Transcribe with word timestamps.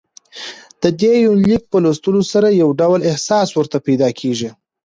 ددې 0.81 1.13
یونلیک 1.25 1.63
په 1.71 1.77
لوستلو 1.83 2.21
سره 2.33 2.47
يو 2.61 2.69
ډول 2.79 2.99
احساس 3.09 3.49
ورته 3.53 3.77
پېدا 3.87 4.09
کېږي 4.19 4.49